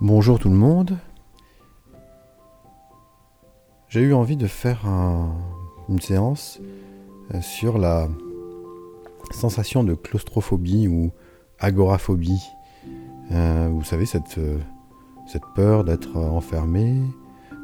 [0.00, 0.96] Bonjour tout le monde.
[3.88, 4.86] J'ai eu envie de faire
[5.88, 6.60] une séance
[7.34, 8.06] euh, sur la
[9.32, 11.10] sensation de claustrophobie ou
[11.58, 12.40] agoraphobie.
[13.32, 14.58] Euh, vous savez, cette, euh,
[15.26, 17.02] cette peur d'être enfermé,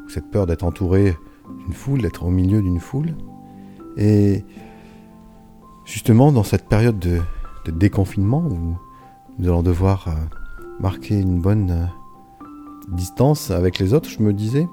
[0.09, 1.15] cette peur d'être entouré
[1.63, 3.15] d'une foule, d'être au milieu d'une foule.
[3.95, 4.43] Et
[5.85, 7.21] justement, dans cette période de,
[7.63, 8.75] de déconfinement où
[9.39, 10.09] nous allons devoir
[10.81, 11.89] marquer une bonne
[12.89, 14.67] distance avec les autres, je me disais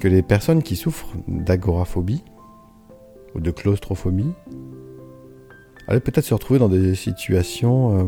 [0.00, 2.22] que les personnes qui souffrent d'agoraphobie
[3.34, 4.32] ou de claustrophobie
[5.86, 8.04] allaient peut-être se retrouver dans des situations euh,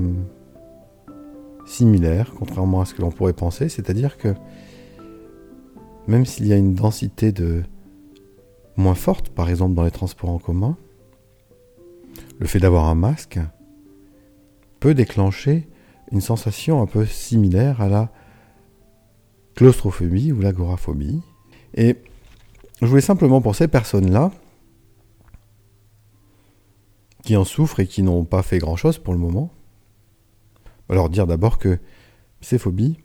[1.67, 4.35] similaires, contrairement à ce que l'on pourrait penser, c'est-à-dire que
[6.07, 7.63] même s'il y a une densité de
[8.77, 10.77] moins forte, par exemple dans les transports en commun,
[12.39, 13.39] le fait d'avoir un masque
[14.81, 15.69] peut déclencher
[16.11, 18.11] une sensation un peu similaire à la
[19.61, 21.21] claustrophobie ou l'agoraphobie.
[21.75, 21.99] Et
[22.81, 24.33] je voulais simplement pour ces personnes-là,
[27.25, 29.53] qui en souffrent et qui n'ont pas fait grand-chose pour le moment,
[30.89, 31.79] leur dire d'abord que
[32.41, 32.97] ces phobies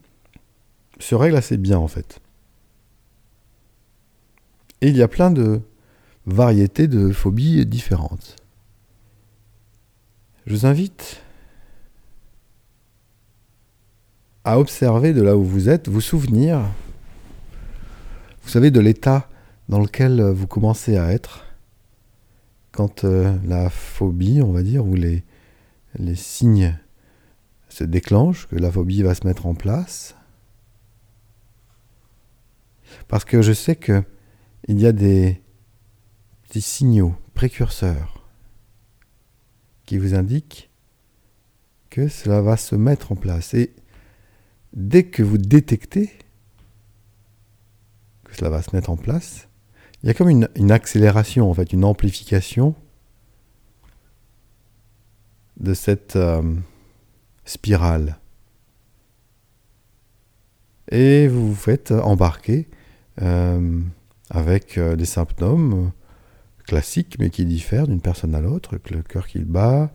[0.97, 2.22] se règlent assez bien en fait.
[4.80, 5.59] Et il y a plein de
[6.25, 8.38] variétés de phobies différentes.
[10.45, 11.22] Je vous invite
[14.45, 16.61] à observer de là où vous êtes, vous souvenir,
[18.43, 19.27] vous savez, de l'état
[19.69, 21.45] dans lequel vous commencez à être
[22.71, 25.23] quand euh, la phobie, on va dire, ou les,
[25.97, 26.77] les signes
[27.69, 30.16] se déclenchent, que la phobie va se mettre en place.
[33.07, 34.03] Parce que je sais que
[34.67, 35.41] il y a des
[36.43, 38.27] petits signaux précurseurs
[39.85, 40.69] qui vous indiquent
[41.89, 43.53] que cela va se mettre en place.
[43.53, 43.73] Et
[44.76, 46.12] dès que vous détectez
[48.26, 49.48] que cela va se mettre en place,
[50.04, 52.75] il y a comme une, accélération, en fait, une amplification
[55.59, 56.44] de cette euh,
[57.46, 58.19] spirale.
[60.91, 62.68] Et vous vous faites embarquer
[63.22, 63.81] euh,
[64.30, 65.91] avec euh, des symptômes
[66.68, 69.91] classiques, mais qui diffèrent d'une personne à l'autre, le cœur qui bat,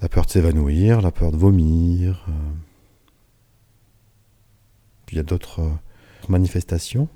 [0.00, 2.26] la peur de s'évanouir, la peur de vomir.
[5.06, 5.70] Puis il y a d'autres euh,
[6.28, 7.08] manifestations.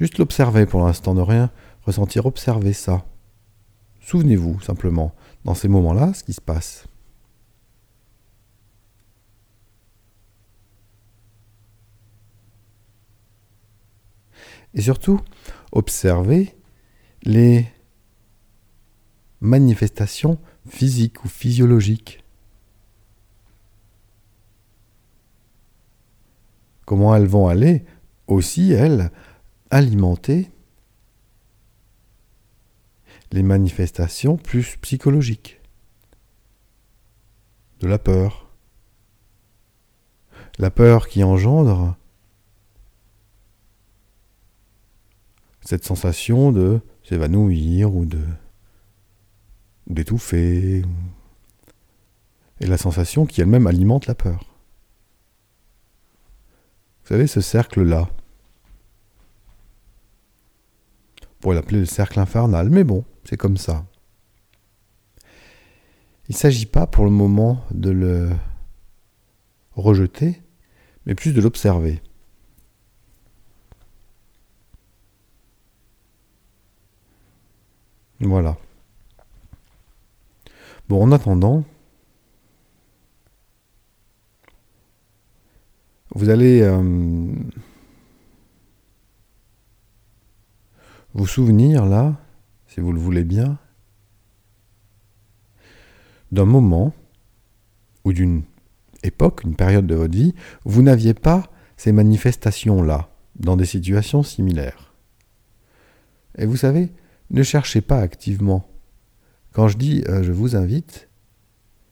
[0.00, 1.50] Juste l'observer pour l'instant, ne rien
[1.84, 3.04] ressentir, observer ça.
[4.00, 5.14] Souvenez-vous simplement,
[5.44, 6.86] dans ces moments-là, ce qui se passe.
[14.74, 15.20] Et surtout,
[15.70, 16.54] observez
[17.22, 17.66] les
[19.40, 22.21] manifestations physiques ou physiologiques.
[26.92, 27.86] Comment elles vont aller
[28.26, 29.10] aussi, elles,
[29.70, 30.50] alimenter
[33.30, 35.58] les manifestations plus psychologiques
[37.80, 38.50] de la peur.
[40.58, 41.96] La peur qui engendre
[45.62, 48.06] cette sensation de s'évanouir ou
[49.86, 50.84] d'étouffer
[52.60, 54.51] et la sensation qui elle-même alimente la peur.
[57.02, 58.08] Vous savez, ce cercle-là,
[61.22, 63.84] on pourrait l'appeler le cercle infernal, mais bon, c'est comme ça.
[66.28, 68.30] Il ne s'agit pas pour le moment de le
[69.74, 70.40] rejeter,
[71.04, 72.00] mais plus de l'observer.
[78.20, 78.56] Voilà.
[80.88, 81.64] Bon, en attendant,
[86.14, 87.32] Vous allez euh,
[91.14, 92.20] vous souvenir là,
[92.66, 93.58] si vous le voulez bien,
[96.30, 96.92] d'un moment
[98.04, 98.42] ou d'une
[99.02, 101.44] époque, une période de votre vie, vous n'aviez pas
[101.78, 104.92] ces manifestations-là dans des situations similaires.
[106.36, 106.92] Et vous savez,
[107.30, 108.68] ne cherchez pas activement.
[109.52, 111.08] Quand je dis euh, je vous invite,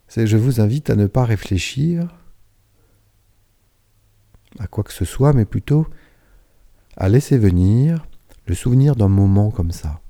[0.08, 2.19] c'est je vous invite à ne pas réfléchir
[4.58, 5.86] à quoi que ce soit, mais plutôt
[6.96, 8.06] à laisser venir
[8.46, 10.00] le souvenir d'un moment comme ça,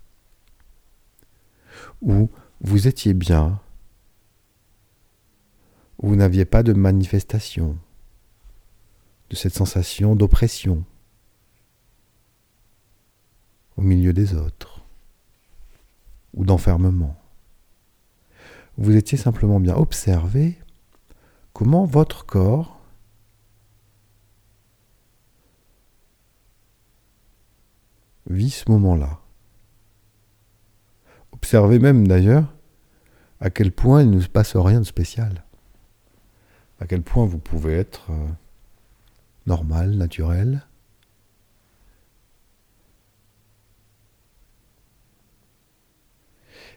[2.01, 3.61] où vous étiez bien,
[5.99, 7.77] où vous n'aviez pas de manifestation
[9.29, 10.85] de cette sensation d'oppression
[13.77, 14.83] au milieu des autres,
[16.35, 17.17] ou d'enfermement,
[18.77, 19.77] vous étiez simplement bien.
[19.77, 20.59] Observez
[21.53, 22.80] comment votre corps
[28.31, 29.21] vit ce moment-là.
[31.33, 32.55] Observez même d'ailleurs
[33.41, 35.45] à quel point il ne se passe rien de spécial.
[36.79, 38.29] À quel point vous pouvez être euh,
[39.47, 40.67] normal, naturel.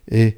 [0.10, 0.38] Et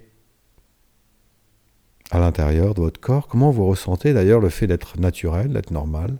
[2.12, 6.19] à l'intérieur de votre corps, comment vous ressentez d'ailleurs le fait d'être naturel, d'être normal,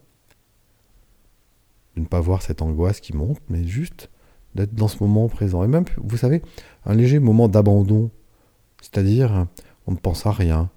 [1.95, 4.09] de ne pas voir cette angoisse qui monte, mais juste
[4.56, 5.63] d'être dans ce moment présent.
[5.63, 6.42] Et même, vous savez,
[6.86, 8.10] un léger moment d'abandon,
[8.81, 9.48] c'est-à-dire
[9.86, 10.69] on ne pense à rien,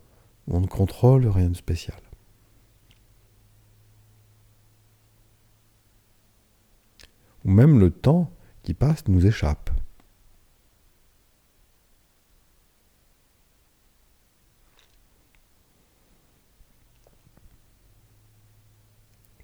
[0.49, 1.99] on ne contrôle rien de spécial.
[7.45, 8.31] Ou même le temps
[8.63, 9.71] qui passe nous échappe.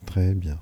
[0.05, 0.61] Très bien.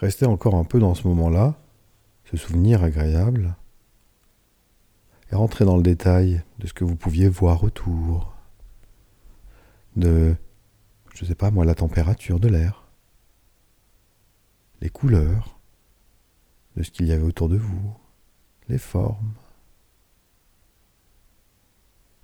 [0.00, 1.58] Restez encore un peu dans ce moment-là,
[2.24, 3.56] ce souvenir agréable,
[5.30, 8.34] et rentrez dans le détail de ce que vous pouviez voir autour,
[9.96, 10.36] de,
[11.14, 12.84] je ne sais pas moi, la température de l'air,
[14.80, 15.58] les couleurs,
[16.76, 17.92] de ce qu'il y avait autour de vous,
[18.68, 19.34] les formes,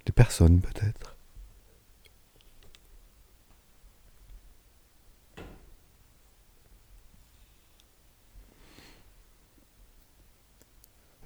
[0.06, 1.13] les personnes peut-être.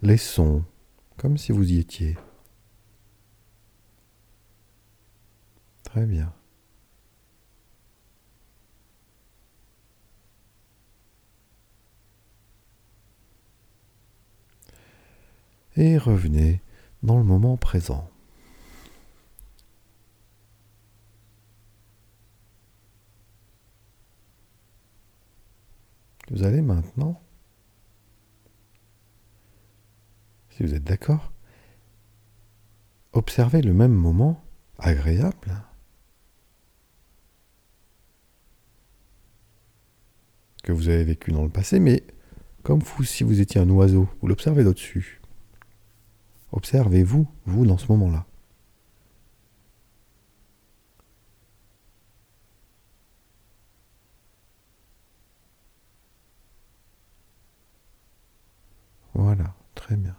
[0.02, 0.64] Les sons,
[1.16, 2.16] comme si vous y étiez.
[5.84, 6.32] Très bien.
[15.76, 16.60] Et revenez
[17.02, 18.10] dans le moment présent.
[26.30, 27.22] Vous allez maintenant
[30.58, 31.32] si vous êtes d'accord,
[33.12, 34.42] observez le même moment
[34.76, 35.62] agréable
[40.64, 42.02] que vous avez vécu dans le passé, mais
[42.64, 45.20] comme si vous étiez un oiseau, vous l'observez d'au-dessus.
[46.50, 48.26] Observez-vous, vous, dans ce moment-là.
[59.14, 60.17] Voilà, très bien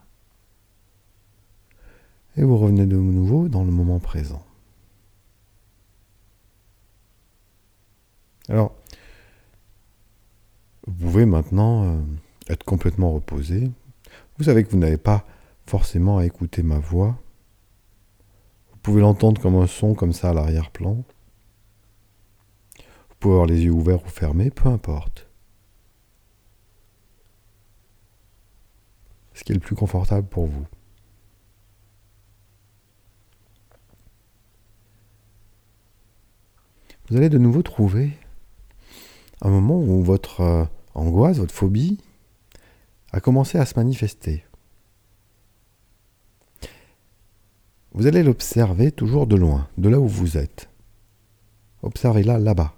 [2.39, 4.41] et vous revenez de nouveau dans le moment présent.
[8.47, 8.73] Alors,
[10.87, 12.01] vous pouvez maintenant euh,
[12.47, 13.69] être complètement reposé.
[14.37, 15.25] Vous savez que vous n'avez pas
[15.65, 17.19] forcément à écouter ma voix.
[18.71, 20.95] Vous pouvez l'entendre comme un son comme ça à l'arrière-plan.
[22.77, 25.27] Vous pouvez avoir les yeux ouverts ou fermés, peu importe.
[29.33, 30.65] Ce qui est le plus confortable pour vous.
[37.09, 38.11] Vous allez de nouveau trouver
[39.41, 41.99] un moment où votre euh, angoisse, votre phobie
[43.11, 44.43] a commencé à se manifester.
[47.93, 50.69] Vous allez l'observer toujours de loin, de là où vous êtes.
[51.81, 52.75] Observez-la là-bas,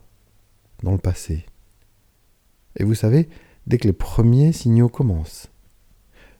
[0.83, 1.45] dans le passé.
[2.77, 3.27] Et vous savez,
[3.67, 5.49] dès que les premiers signaux commencent,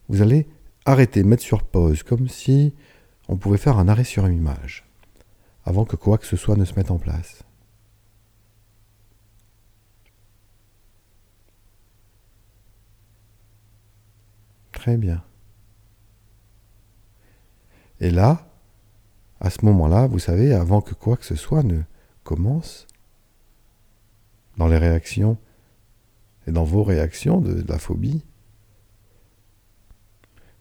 [0.08, 0.48] vous allez
[0.86, 2.74] arrêter, mettre sur pause, comme si
[3.28, 4.86] on pouvait faire un arrêt sur une image,
[5.66, 7.44] avant que quoi que ce soit ne se mette en place.
[14.82, 15.24] Très bien.
[18.00, 18.50] Et là,
[19.40, 21.84] à ce moment-là, vous savez, avant que quoi que ce soit ne
[22.24, 22.88] commence,
[24.58, 25.38] dans les réactions
[26.48, 28.26] et dans vos réactions de, la phobie,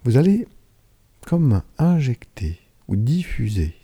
[0.04, 0.46] vous allez
[1.26, 3.74] comme injecter ou diffuser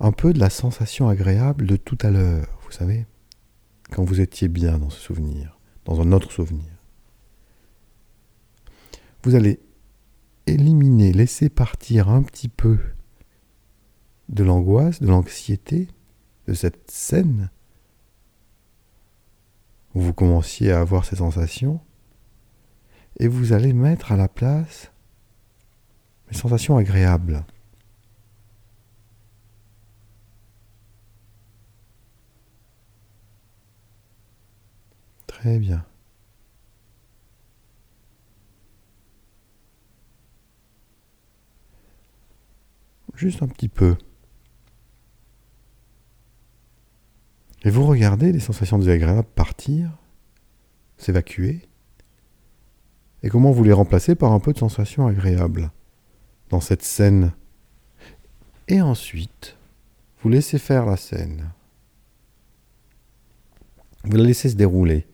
[0.00, 3.04] un peu de la sensation agréable de tout à l'heure, vous savez,
[3.90, 6.73] quand vous étiez bien dans ce souvenir, dans un autre souvenir
[9.24, 9.58] vous allez
[10.46, 12.78] éliminer, laisser partir un petit peu
[14.28, 15.88] de l'angoisse, de l'anxiété,
[16.46, 17.48] de cette scène
[19.94, 21.80] où vous commenciez à avoir ces sensations,
[23.18, 24.90] et vous allez mettre à la place
[26.30, 27.46] les sensations agréables.
[35.26, 35.86] Très bien.
[43.16, 43.96] Juste un petit peu.
[47.64, 49.90] Et vous regardez les sensations désagréables partir,
[50.98, 51.66] s'évacuer,
[53.22, 55.70] et comment vous les remplacez par un peu de sensations agréables
[56.50, 57.32] dans cette scène.
[58.68, 59.56] Et ensuite,
[60.20, 61.50] vous laissez faire la scène.
[64.04, 65.06] Vous la laissez se dérouler.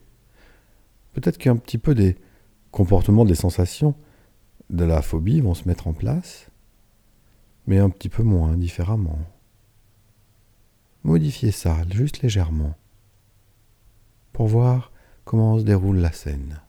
[1.13, 2.17] Peut-être qu'un petit peu des
[2.71, 3.95] comportements, des sensations
[4.69, 6.50] de la phobie vont se mettre en place,
[7.67, 9.19] mais un petit peu moins différemment.
[11.03, 12.75] Modifiez ça juste légèrement
[14.33, 14.91] pour voir
[15.25, 16.61] comment se déroule la scène.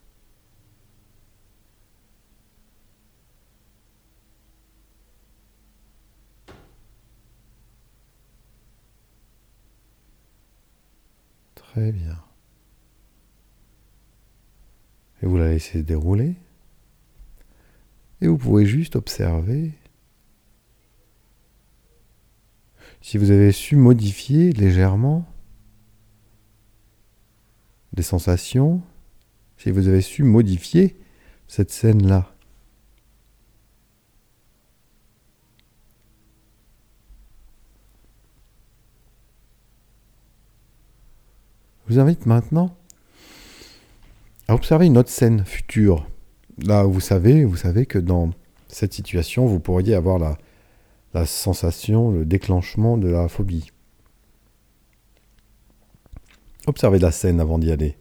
[11.55, 12.19] Très bien.
[15.23, 16.35] Et vous la laissez se dérouler.
[18.21, 19.73] Et vous pouvez juste observer
[23.03, 25.27] si vous avez su modifier légèrement
[27.93, 28.81] des sensations,
[29.59, 30.97] si vous avez su modifier
[31.49, 32.33] cette scène-là.
[41.89, 42.75] Je vous invite maintenant
[44.47, 46.09] à observer une autre scène future.
[46.59, 48.31] Là, vous savez, vous savez que dans
[48.69, 50.39] cette situation, vous pourriez avoir la,
[51.15, 53.71] la sensation, le déclenchement de la phobie.
[56.67, 57.97] Observez la scène avant d'y aller.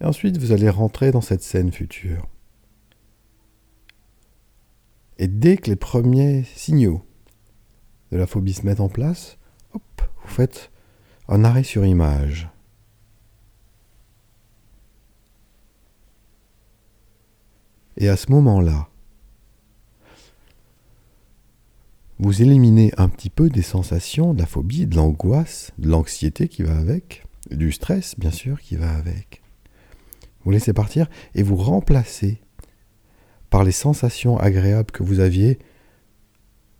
[0.00, 2.26] Et ensuite, vous allez rentrer dans cette scène future.
[5.18, 7.04] Et dès que les premiers signaux
[8.12, 9.36] de la phobie se mettent en place,
[9.74, 9.82] hop,
[10.22, 10.70] vous faites
[11.28, 12.48] un arrêt sur image.
[17.96, 18.88] Et à ce moment-là,
[22.18, 26.64] vous éliminez un petit peu des sensations, de la phobie, de l'angoisse, de l'anxiété qui
[26.64, 29.42] va avec, du stress bien sûr qui va avec.
[30.44, 32.40] Vous laissez partir et vous remplacez
[33.50, 35.58] par les sensations agréables que vous aviez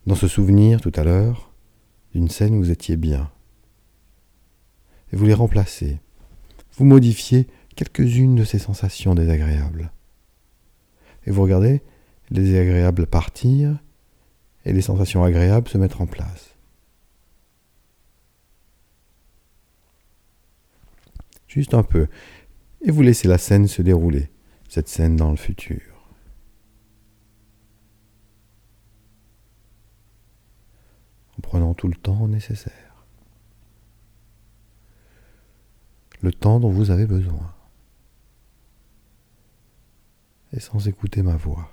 [0.07, 1.53] dans ce souvenir tout à l'heure
[2.15, 3.31] d'une scène où vous étiez bien.
[5.13, 6.01] Et vous les remplacez.
[6.77, 9.93] Vous modifiez quelques-unes de ces sensations désagréables.
[11.27, 11.83] Et vous regardez
[12.31, 13.79] les désagréables partir
[14.69, 16.55] et les sensations agréables se mettre en place.
[21.47, 22.07] Juste un peu.
[22.83, 24.31] Et vous laissez la scène se dérouler,
[24.69, 25.81] cette scène dans le futur.
[31.39, 32.75] En prenant tout le temps nécessaire.
[36.21, 37.55] Le temps dont vous avez besoin.
[40.53, 41.71] Et sans écouter ma voix.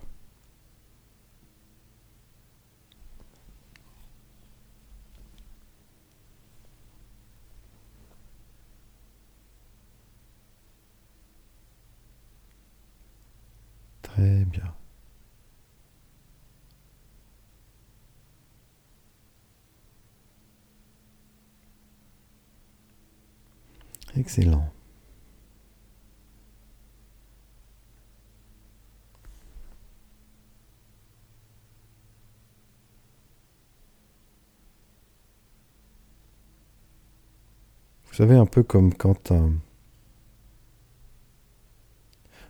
[14.15, 14.73] Très bien.
[24.25, 24.67] Excellent.
[38.05, 39.53] Vous savez, un peu comme quand un,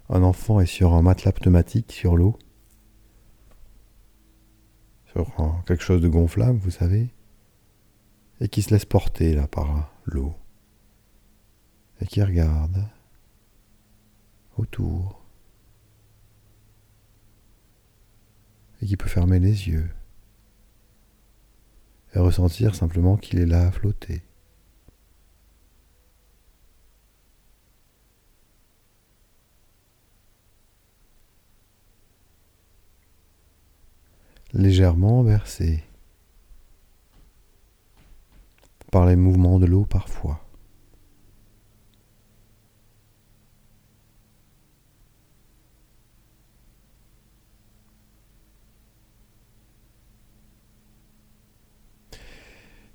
[0.08, 2.40] un enfant est sur un matelas pneumatique sur l'eau,
[5.08, 5.36] sur
[5.68, 7.14] quelque chose de gonflable, vous savez,
[8.40, 10.36] et qui se laisse porter là par l'eau,
[12.02, 12.84] et qui regarde
[14.58, 15.22] autour,
[18.82, 19.90] et qui peut fermer les yeux,
[22.14, 24.24] et ressentir simplement qu'il est là à flotter.
[34.56, 35.84] légèrement versé
[38.90, 40.45] par les mouvements de l'eau parfois.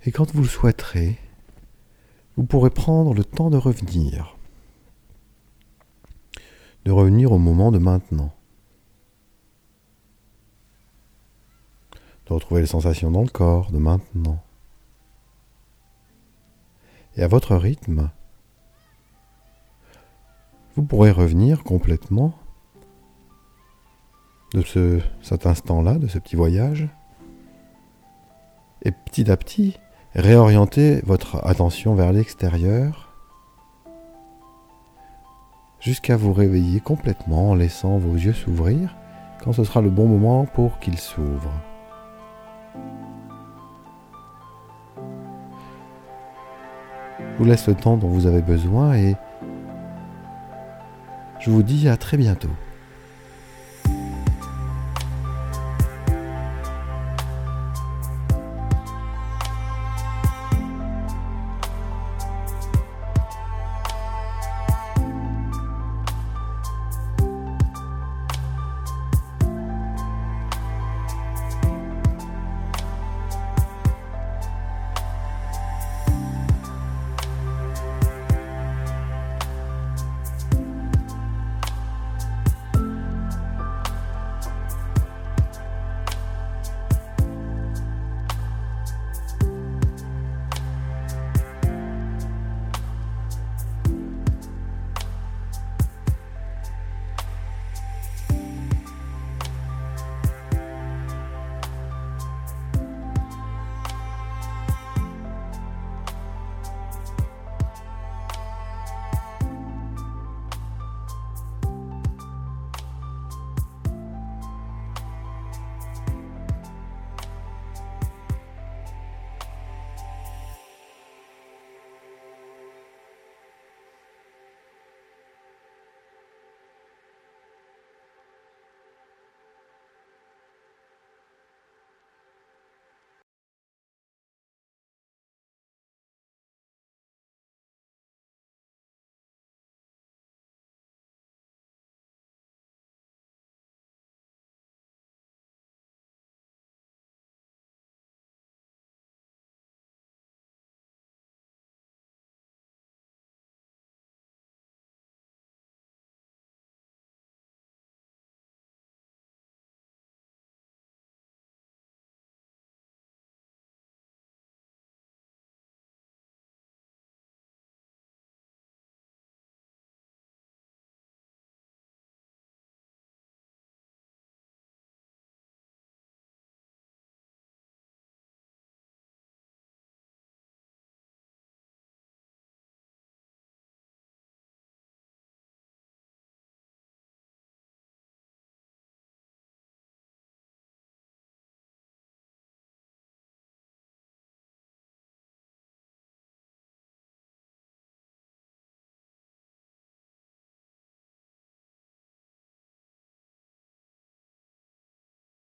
[0.04, 1.18] Et quand vous le souhaiterez,
[2.36, 4.36] vous pourrez prendre le temps de revenir,
[6.84, 8.32] de revenir au moment de maintenant.
[12.30, 14.40] de retrouver les sensations dans le corps de maintenant.
[17.16, 18.08] Et à votre rythme,
[20.76, 22.32] vous pourrez revenir complètement
[24.54, 26.88] de ce, cet instant-là, de ce petit voyage,
[28.82, 29.76] Et petit à petit,
[30.14, 33.12] réorientez votre attention vers l'extérieur
[35.80, 38.96] jusqu'à vous réveiller complètement en laissant vos yeux s'ouvrir
[39.42, 41.60] quand ce sera le bon moment pour qu'ils s'ouvrent.
[47.18, 49.16] Je vous laisse le temps dont vous avez besoin et
[51.38, 52.50] je vous dis à très bientôt.